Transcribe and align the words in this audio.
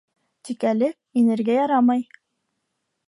Тик 0.47 0.65
әле 0.69 0.89
инергә 1.23 1.59
ярамай. 1.59 2.05